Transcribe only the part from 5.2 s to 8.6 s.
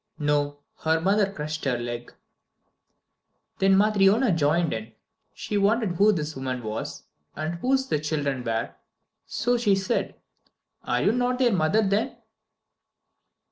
She wondered who this woman was, and whose the children